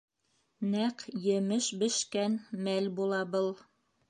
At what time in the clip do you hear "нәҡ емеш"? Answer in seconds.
0.71-1.67